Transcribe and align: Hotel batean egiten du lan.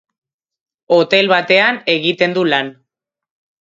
Hotel 0.97 1.31
batean 1.33 1.79
egiten 1.97 2.37
du 2.39 2.49
lan. 2.53 2.77